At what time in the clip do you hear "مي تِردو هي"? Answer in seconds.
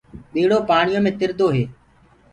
1.03-1.63